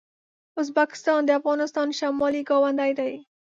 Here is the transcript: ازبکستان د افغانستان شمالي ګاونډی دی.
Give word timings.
ازبکستان 0.61 1.19
د 1.25 1.29
افغانستان 1.39 1.87
شمالي 1.99 2.41
ګاونډی 2.49 2.91
دی. 2.99 3.13